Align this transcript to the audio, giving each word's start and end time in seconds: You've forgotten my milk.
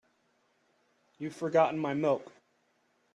You've 1.19 1.35
forgotten 1.35 1.77
my 1.79 1.93
milk. 1.93 2.31